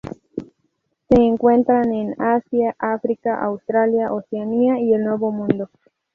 Se 1.09 1.15
encuentran 1.15 1.93
en 1.93 2.19
Asia, 2.19 2.75
África, 2.79 3.39
Australia, 3.39 4.11
Oceanía 4.11 4.79
y 4.79 4.95
el 4.95 5.03
nuevo 5.03 5.31
mundo. 5.31 5.69